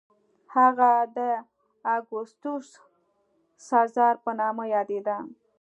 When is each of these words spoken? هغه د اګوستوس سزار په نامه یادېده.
هغه 0.55 0.91
د 1.17 1.19
اګوستوس 1.95 2.67
سزار 3.67 4.15
په 4.23 4.31
نامه 4.39 4.63
یادېده. 4.75 5.17